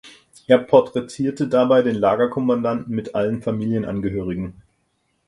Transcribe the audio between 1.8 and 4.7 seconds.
den Lagerkommandanten mit allen Familienangehörigen.